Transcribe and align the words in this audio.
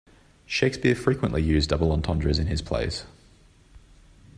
Shakespeare 0.47 0.95
frequently 0.95 1.43
used 1.43 1.69
double 1.69 1.91
entendres 1.91 2.39
in 2.39 2.47
his 2.47 2.63
plays. 2.63 3.03